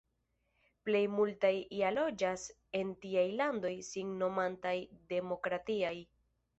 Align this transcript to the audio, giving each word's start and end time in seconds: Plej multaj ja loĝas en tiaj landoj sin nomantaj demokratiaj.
Plej 0.87 1.01
multaj 1.17 1.51
ja 1.81 1.91
loĝas 1.99 2.47
en 2.81 2.95
tiaj 3.05 3.29
landoj 3.43 3.77
sin 3.93 4.19
nomantaj 4.25 4.77
demokratiaj. 5.15 5.99